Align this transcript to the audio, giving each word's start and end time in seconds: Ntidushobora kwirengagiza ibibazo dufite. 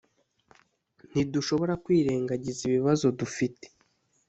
Ntidushobora 1.11 1.73
kwirengagiza 1.83 2.61
ibibazo 2.69 3.05
dufite. 3.19 3.65